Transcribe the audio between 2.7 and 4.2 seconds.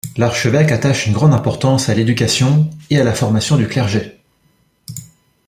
et à la formation du clergé.